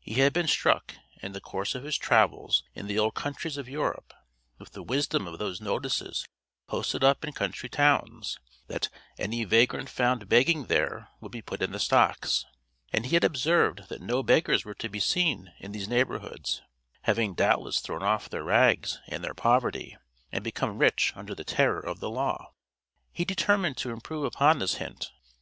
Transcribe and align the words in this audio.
He 0.00 0.14
had 0.22 0.32
been 0.32 0.48
struck, 0.48 0.94
in 1.22 1.32
the 1.32 1.40
course 1.42 1.74
of 1.74 1.82
his 1.84 1.98
travels 1.98 2.64
in 2.72 2.86
the 2.86 2.98
old 2.98 3.14
countries 3.14 3.58
of 3.58 3.68
Europe, 3.68 4.14
with 4.58 4.70
the 4.72 4.82
wisdom 4.82 5.26
of 5.26 5.38
those 5.38 5.60
notices 5.60 6.26
posted 6.66 7.04
up 7.04 7.26
in 7.26 7.34
country 7.34 7.68
towns, 7.68 8.38
that 8.68 8.88
"any 9.18 9.44
vagrant 9.44 9.90
found 9.90 10.30
begging 10.30 10.68
there 10.68 11.08
would 11.20 11.30
be 11.30 11.42
put 11.42 11.60
in 11.60 11.72
the 11.72 11.78
stocks," 11.78 12.46
and 12.90 13.04
he 13.04 13.16
had 13.16 13.22
observed 13.24 13.90
that 13.90 14.00
no 14.00 14.22
beggars 14.22 14.64
were 14.64 14.72
to 14.72 14.88
be 14.88 14.98
seen 14.98 15.52
in 15.58 15.72
these 15.72 15.88
neighborhoods; 15.90 16.62
having 17.02 17.34
doubtless 17.34 17.80
thrown 17.80 18.02
off 18.02 18.30
their 18.30 18.44
rags 18.44 18.98
and 19.08 19.22
their 19.22 19.34
poverty, 19.34 19.94
and 20.32 20.42
become 20.42 20.78
rich 20.78 21.12
under 21.14 21.34
the 21.34 21.44
terror 21.44 21.80
of 21.80 22.00
the 22.00 22.08
law. 22.08 22.50
He 23.12 23.26
determined 23.26 23.76
to 23.76 23.90
improve 23.90 24.24
upon 24.24 24.58
this 24.58 24.76
hint. 24.76 25.10